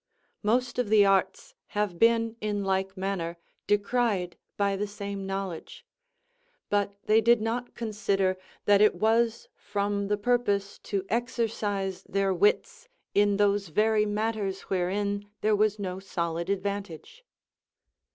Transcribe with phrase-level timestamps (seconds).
[0.41, 5.85] Most of the arts have been in like manner decried by the same knowledge;
[6.71, 8.35] but they did not consider
[8.65, 15.29] that it was from the purpose to exercise their wits in those very matters wherein
[15.41, 17.23] there was no solid advantage.